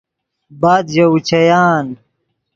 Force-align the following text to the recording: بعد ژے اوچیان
بعد 0.61 0.85
ژے 0.93 1.03
اوچیان 1.11 1.85